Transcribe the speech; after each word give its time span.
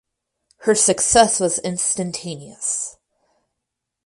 Her 0.61 0.73
success 0.73 1.39
was 1.39 1.59
instantaneous. 1.59 2.97